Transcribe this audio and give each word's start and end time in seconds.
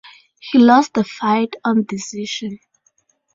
He 0.39 0.57
lost 0.57 0.95
the 0.95 1.03
fight 1.03 1.53
on 1.63 1.83
decision. 1.83 2.57